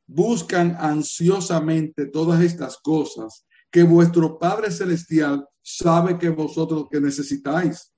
[0.08, 7.92] Buscan ansiosamente todas estas cosas que vuestro Padre Celestial sabe que vosotros que necesitáis,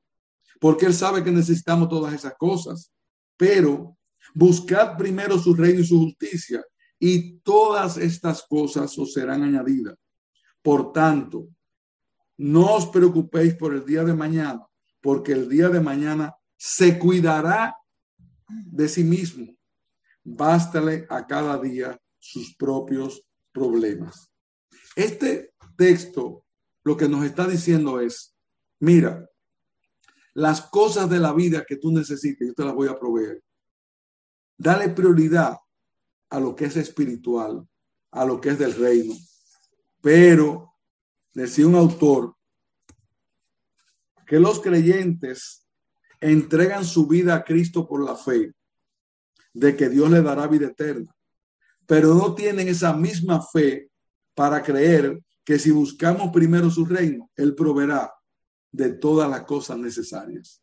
[0.61, 2.93] porque Él sabe que necesitamos todas esas cosas.
[3.37, 3.98] Pero
[4.35, 6.64] buscad primero su reino y su justicia,
[6.99, 9.97] y todas estas cosas os serán añadidas.
[10.62, 11.49] Por tanto,
[12.37, 14.66] no os preocupéis por el día de mañana,
[15.01, 17.76] porque el día de mañana se cuidará
[18.49, 19.47] de sí mismo.
[20.24, 23.22] Bástale a cada día sus propios
[23.53, 24.31] problemas.
[24.95, 26.45] Este texto
[26.85, 28.35] lo que nos está diciendo es,
[28.81, 29.29] mira,
[30.35, 33.43] las cosas de la vida que tú necesites, yo te las voy a proveer.
[34.59, 35.57] Dale prioridad
[36.31, 37.67] a lo que es espiritual,
[38.11, 39.15] a lo que es del reino.
[40.03, 40.75] Pero,
[41.33, 42.35] decía un autor,
[44.27, 45.67] que los creyentes
[46.21, 48.53] entregan su vida a Cristo por la fe
[49.55, 51.15] de que Dios le dará vida eterna,
[51.87, 53.91] pero no tienen esa misma fe
[54.35, 58.13] para creer que si buscamos primero su reino, Él proveerá
[58.71, 60.63] de todas las cosas necesarias.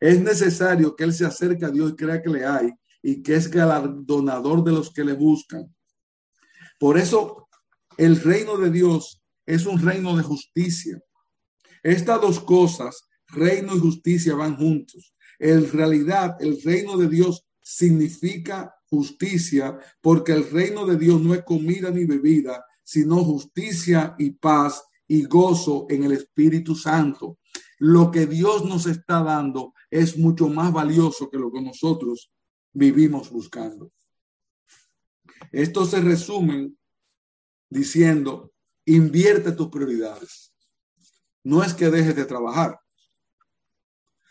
[0.00, 2.72] Es necesario que Él se acerque a Dios y crea que le hay
[3.02, 5.74] y que es galardonador de los que le buscan.
[6.78, 7.48] Por eso
[7.96, 11.00] el reino de Dios es un reino de justicia.
[11.82, 15.14] Estas dos cosas, reino y justicia, van juntos.
[15.38, 21.42] En realidad, el reino de Dios significa justicia porque el reino de Dios no es
[21.44, 27.38] comida ni bebida, sino justicia y paz y gozo en el Espíritu Santo.
[27.78, 32.32] Lo que Dios nos está dando es mucho más valioso que lo que nosotros
[32.72, 33.92] vivimos buscando.
[35.52, 36.72] Esto se resume
[37.68, 38.52] diciendo,
[38.84, 40.54] invierte tus prioridades.
[41.44, 42.80] No es que dejes de trabajar.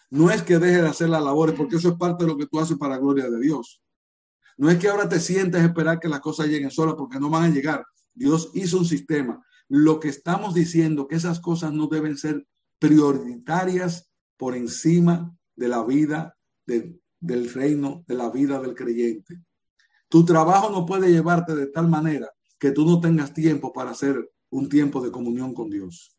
[0.10, 2.48] No es que dejes de hacer las labores, porque eso es parte de lo que
[2.48, 3.82] tú haces para la gloria de Dios.
[4.58, 7.30] No es que ahora te sientes a esperar que las cosas lleguen solas, porque no
[7.30, 7.86] van a llegar.
[8.14, 9.46] Dios hizo un sistema.
[9.68, 12.48] Lo que estamos diciendo, que esas cosas no deben ser
[12.88, 19.42] prioritarias por encima de la vida del reino, de la vida del creyente.
[20.08, 24.32] Tu trabajo no puede llevarte de tal manera que tú no tengas tiempo para hacer
[24.50, 26.16] un tiempo de comunión con Dios.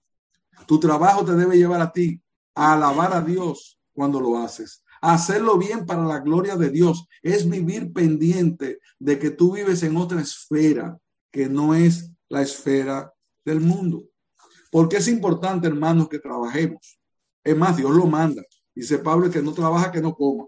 [0.67, 2.21] Tu trabajo te debe llevar a ti
[2.55, 4.83] a alabar a Dios cuando lo haces.
[5.01, 9.97] Hacerlo bien para la gloria de Dios es vivir pendiente de que tú vives en
[9.97, 10.99] otra esfera
[11.31, 13.13] que no es la esfera
[13.45, 14.05] del mundo.
[14.71, 16.99] Porque es importante, hermanos, que trabajemos.
[17.43, 18.43] Es más, Dios lo manda.
[18.75, 20.47] Dice Pablo que no trabaja, que no coma.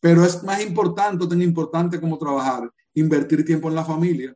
[0.00, 4.34] Pero es más importante, tan importante como trabajar, invertir tiempo en la familia,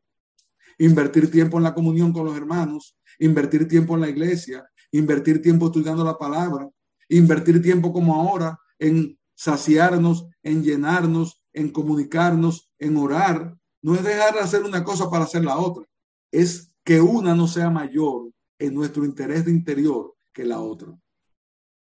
[0.79, 5.67] invertir tiempo en la comunión con los hermanos, invertir tiempo en la iglesia, invertir tiempo
[5.67, 6.69] estudiando la palabra,
[7.09, 13.57] invertir tiempo como ahora en saciarnos, en llenarnos, en comunicarnos, en orar.
[13.81, 15.85] No es dejar de hacer una cosa para hacer la otra,
[16.31, 20.97] es que una no sea mayor en nuestro interés de interior que la otra.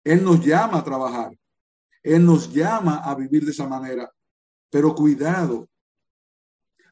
[0.04, 1.38] Él nos llama a trabajar,
[2.02, 4.10] Él nos llama a vivir de esa manera,
[4.70, 5.68] pero cuidado,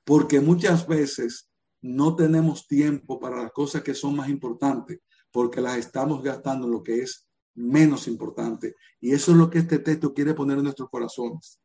[0.05, 1.49] porque muchas veces
[1.81, 5.01] no tenemos tiempo para las cosas que son más importantes,
[5.31, 8.75] porque las estamos gastando en lo que es menos importante.
[9.01, 11.61] Y eso es lo que este texto quiere poner en nuestros corazones.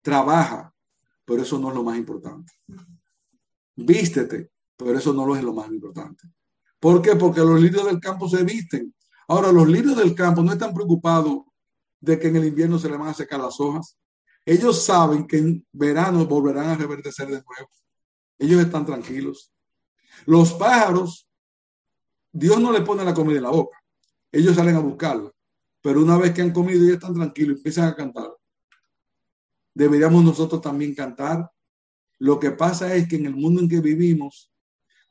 [0.00, 0.74] Trabaja,
[1.24, 2.52] pero eso no es lo más importante.
[3.76, 6.28] Vístete, pero eso no es lo más importante.
[6.84, 7.16] ¿Por qué?
[7.16, 8.94] Porque los lirios del campo se visten.
[9.28, 11.44] Ahora, los lirios del campo no están preocupados
[11.98, 13.96] de que en el invierno se le van a secar las hojas.
[14.44, 17.70] Ellos saben que en verano volverán a reverdecer de nuevo.
[18.38, 19.50] Ellos están tranquilos.
[20.26, 21.26] Los pájaros,
[22.30, 23.78] Dios no le pone la comida en la boca.
[24.30, 25.32] Ellos salen a buscarla.
[25.80, 28.30] Pero una vez que han comido y están tranquilos, empiezan a cantar.
[29.72, 31.50] Deberíamos nosotros también cantar.
[32.18, 34.53] Lo que pasa es que en el mundo en que vivimos,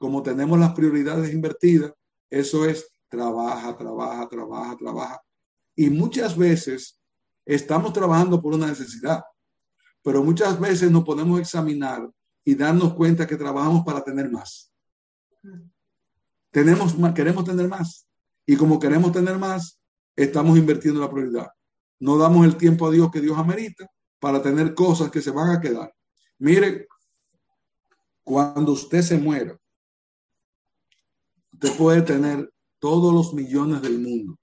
[0.03, 1.93] como tenemos las prioridades invertidas,
[2.29, 5.21] eso es trabaja, trabaja, trabaja, trabaja.
[5.77, 6.99] Y muchas veces
[7.45, 9.23] estamos trabajando por una necesidad,
[10.01, 12.05] pero muchas veces nos podemos examinar
[12.43, 14.73] y darnos cuenta que trabajamos para tener más.
[16.51, 18.05] Tenemos queremos tener más.
[18.45, 19.79] Y como queremos tener más,
[20.17, 21.47] estamos invirtiendo la prioridad.
[22.01, 23.89] No damos el tiempo a Dios que Dios amerita
[24.19, 25.95] para tener cosas que se van a quedar.
[26.39, 26.89] Mire,
[28.25, 29.57] cuando usted se muera,
[31.63, 34.37] usted puede tener todos los millones del mundo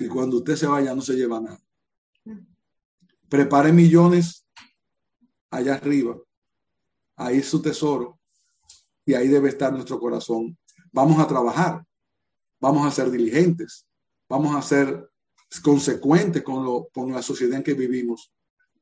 [0.00, 1.60] y cuando usted se vaya no se lleva nada.
[3.28, 4.44] Prepare millones
[5.50, 6.16] allá arriba
[7.16, 8.18] ahí es su tesoro
[9.04, 10.58] y ahí debe estar nuestro corazón.
[10.92, 11.84] Vamos a trabajar,
[12.60, 13.86] vamos a ser diligentes,
[14.28, 15.08] vamos a ser
[15.62, 18.32] consecuentes con, lo, con la sociedad en que vivimos.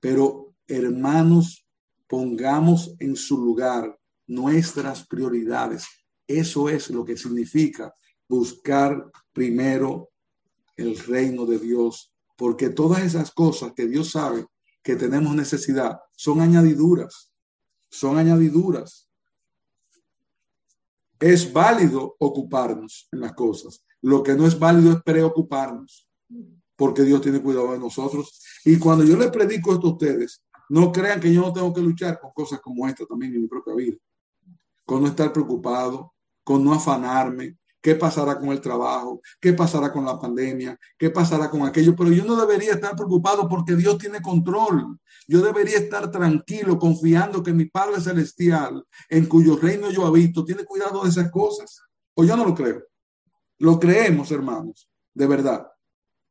[0.00, 1.66] Pero hermanos,
[2.06, 5.86] pongamos en su lugar nuestras prioridades.
[6.26, 7.94] Eso es lo que significa
[8.28, 10.10] buscar primero
[10.76, 14.46] el reino de Dios, porque todas esas cosas que Dios sabe
[14.82, 17.34] que tenemos necesidad son añadiduras
[17.94, 19.08] son añadiduras.
[21.20, 23.84] Es válido ocuparnos en las cosas.
[24.02, 26.08] Lo que no es válido es preocuparnos,
[26.76, 28.42] porque Dios tiene cuidado de nosotros.
[28.64, 31.80] Y cuando yo les predico esto a ustedes, no crean que yo no tengo que
[31.80, 33.96] luchar con cosas como esta también en mi propia vida.
[34.84, 36.13] Con no estar preocupado,
[36.44, 41.50] con no afanarme, qué pasará con el trabajo, qué pasará con la pandemia, qué pasará
[41.50, 44.98] con aquello, pero yo no debería estar preocupado porque Dios tiene control.
[45.26, 50.64] Yo debería estar tranquilo, confiando que mi Padre Celestial, en cuyo reino yo habito, tiene
[50.64, 51.82] cuidado de esas cosas.
[52.14, 52.82] O yo no lo creo.
[53.58, 55.66] Lo creemos, hermanos, de verdad.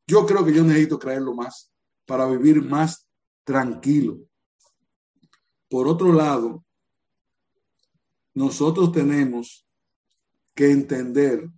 [0.07, 1.71] Yo creo que yo necesito creerlo más
[2.05, 3.07] para vivir más
[3.43, 4.17] tranquilo.
[5.69, 6.63] Por otro lado,
[8.33, 9.62] nosotros tenemos
[10.55, 11.49] que entender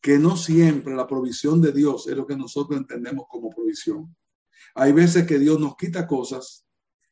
[0.00, 4.16] que no siempre la provisión de Dios es lo que nosotros entendemos como provisión.
[4.74, 6.66] Hay veces que Dios nos quita cosas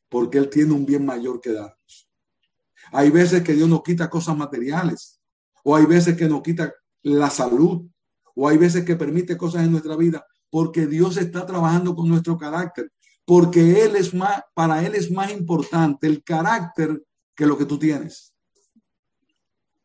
[0.09, 2.09] porque Él tiene un bien mayor que darnos.
[2.91, 5.19] Hay veces que Dios nos quita cosas materiales,
[5.63, 7.87] o hay veces que nos quita la salud,
[8.35, 12.37] o hay veces que permite cosas en nuestra vida porque Dios está trabajando con nuestro
[12.37, 12.89] carácter,
[13.25, 17.03] porque Él es más, para Él es más importante el carácter
[17.35, 18.34] que lo que tú tienes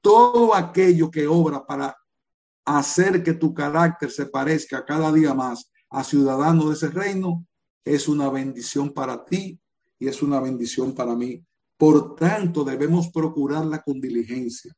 [0.01, 1.97] todo aquello que obra para
[2.65, 7.47] hacer que tu carácter se parezca cada día más a ciudadano de ese reino,
[7.85, 9.59] es una bendición para ti
[9.99, 11.45] y es una bendición para mí.
[11.77, 14.73] Por tanto, debemos procurarla con diligencia.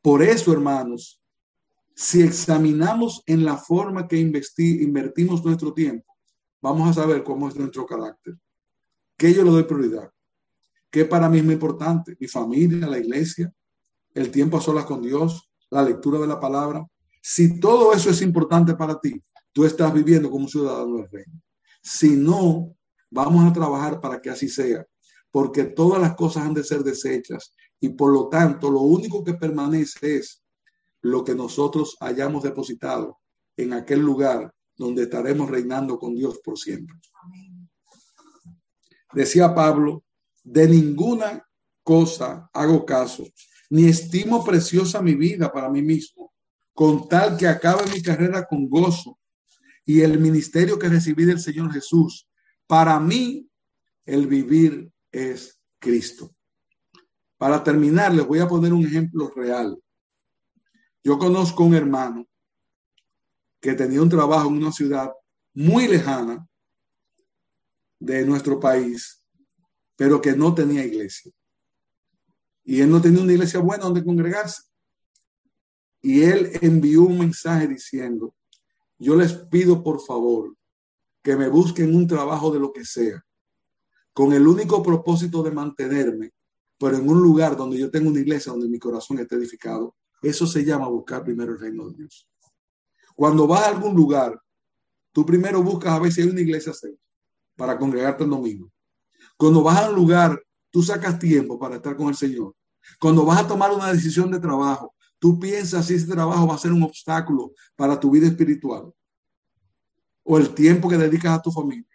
[0.00, 1.20] Por eso, hermanos,
[1.94, 6.12] si examinamos en la forma que invertimos nuestro tiempo,
[6.60, 8.38] vamos a saber cómo es nuestro carácter.
[9.16, 10.10] ¿Qué yo le doy prioridad?
[10.90, 12.16] ¿Qué para mí es muy importante?
[12.18, 13.52] Mi familia, la iglesia,
[14.14, 16.86] el tiempo a solas con Dios, la lectura de la palabra.
[17.20, 21.40] Si todo eso es importante para ti, tú estás viviendo como un ciudadano del reino.
[21.82, 22.74] Si no,
[23.10, 24.86] vamos a trabajar para que así sea,
[25.30, 29.34] porque todas las cosas han de ser desechas y por lo tanto lo único que
[29.34, 30.42] permanece es
[31.00, 33.18] lo que nosotros hayamos depositado
[33.56, 36.96] en aquel lugar donde estaremos reinando con Dios por siempre.
[39.12, 40.04] Decía Pablo,
[40.42, 41.46] de ninguna
[41.82, 43.24] cosa hago caso,
[43.72, 46.30] ni estimo preciosa mi vida para mí mismo,
[46.74, 49.18] con tal que acabe mi carrera con gozo
[49.86, 52.28] y el ministerio que recibí del Señor Jesús.
[52.66, 53.48] Para mí,
[54.04, 56.34] el vivir es Cristo.
[57.38, 59.82] Para terminar, les voy a poner un ejemplo real.
[61.02, 62.28] Yo conozco un hermano
[63.58, 65.10] que tenía un trabajo en una ciudad
[65.54, 66.46] muy lejana
[67.98, 69.24] de nuestro país,
[69.96, 71.32] pero que no tenía iglesia.
[72.64, 74.62] Y él no tenía una iglesia buena donde congregarse.
[76.00, 78.34] Y él envió un mensaje diciendo,
[78.98, 80.54] yo les pido por favor
[81.22, 83.24] que me busquen un trabajo de lo que sea,
[84.12, 86.32] con el único propósito de mantenerme,
[86.78, 89.94] pero en un lugar donde yo tengo una iglesia donde mi corazón esté edificado.
[90.20, 92.28] Eso se llama buscar primero el reino de Dios.
[93.14, 94.40] Cuando vas a algún lugar,
[95.12, 97.00] tú primero buscas a ver si hay una iglesia cerca
[97.56, 98.72] para congregarte el domingo.
[99.36, 100.42] Cuando vas a un lugar
[100.72, 102.56] tú sacas tiempo para estar con el Señor.
[102.98, 106.58] Cuando vas a tomar una decisión de trabajo, tú piensas si ese trabajo va a
[106.58, 108.92] ser un obstáculo para tu vida espiritual
[110.24, 111.86] o el tiempo que dedicas a tu familia.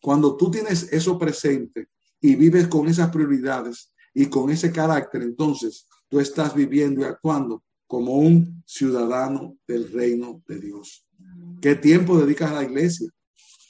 [0.00, 1.88] Cuando tú tienes eso presente
[2.20, 7.64] y vives con esas prioridades y con ese carácter, entonces tú estás viviendo y actuando
[7.86, 11.06] como un ciudadano del reino de Dios.
[11.60, 13.08] ¿Qué tiempo dedicas a la iglesia?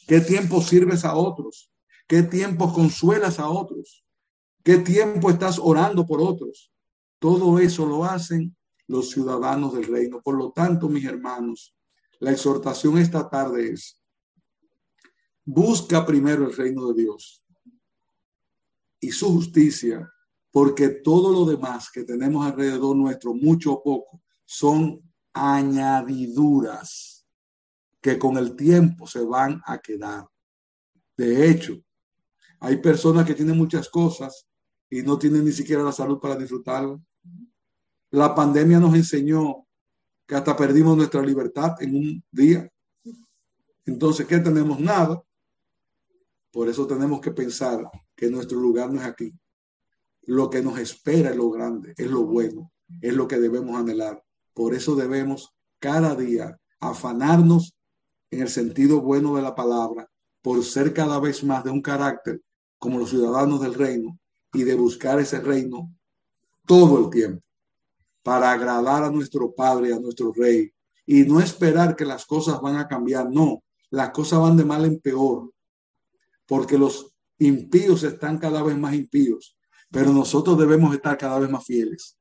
[0.06, 1.70] ¿Qué tiempo sirves a otros?
[2.06, 4.03] ¿Qué tiempo consuelas a otros?
[4.64, 6.72] ¿Qué tiempo estás orando por otros?
[7.18, 8.56] Todo eso lo hacen
[8.86, 10.22] los ciudadanos del reino.
[10.22, 11.76] Por lo tanto, mis hermanos,
[12.18, 14.00] la exhortación esta tarde es,
[15.44, 17.44] busca primero el reino de Dios
[19.00, 20.10] y su justicia,
[20.50, 25.02] porque todo lo demás que tenemos alrededor nuestro, mucho o poco, son
[25.34, 27.26] añadiduras
[28.00, 30.26] que con el tiempo se van a quedar.
[31.18, 31.82] De hecho,
[32.60, 34.46] hay personas que tienen muchas cosas
[34.94, 37.02] y no tienen ni siquiera la salud para disfrutarlo.
[38.12, 39.66] La pandemia nos enseñó
[40.24, 42.70] que hasta perdimos nuestra libertad en un día.
[43.84, 44.78] Entonces, ¿qué tenemos?
[44.78, 45.20] Nada.
[46.52, 49.34] Por eso tenemos que pensar que nuestro lugar no es aquí.
[50.26, 52.70] Lo que nos espera es lo grande, es lo bueno,
[53.00, 54.22] es lo que debemos anhelar.
[54.52, 57.74] Por eso debemos cada día afanarnos
[58.30, 60.08] en el sentido bueno de la palabra,
[60.40, 62.40] por ser cada vez más de un carácter
[62.78, 64.20] como los ciudadanos del reino,
[64.54, 65.92] y de buscar ese reino
[66.66, 67.42] todo el tiempo
[68.22, 70.72] para agradar a nuestro Padre, a nuestro Rey,
[71.04, 73.30] y no esperar que las cosas van a cambiar.
[73.30, 75.52] No, las cosas van de mal en peor,
[76.46, 79.58] porque los impíos están cada vez más impíos,
[79.90, 82.16] pero nosotros debemos estar cada vez más fieles.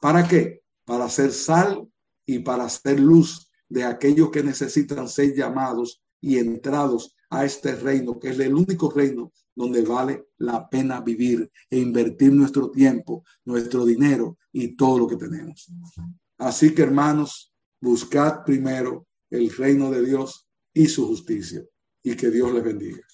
[0.00, 0.62] ¿Para qué?
[0.84, 1.88] Para ser sal
[2.24, 8.18] y para ser luz de aquellos que necesitan ser llamados y entrados a este reino,
[8.18, 13.84] que es el único reino donde vale la pena vivir e invertir nuestro tiempo, nuestro
[13.84, 15.66] dinero y todo lo que tenemos.
[16.38, 21.64] Así que hermanos, buscad primero el reino de Dios y su justicia
[22.04, 23.07] y que Dios les bendiga.